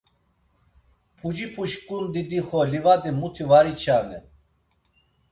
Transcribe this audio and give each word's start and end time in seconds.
Puci 1.17 1.45
puşǩundi 1.53 2.21
dixo 2.29 2.61
livadi 2.71 3.11
muti 3.19 3.45
var 3.49 3.65
içanen. 3.73 4.25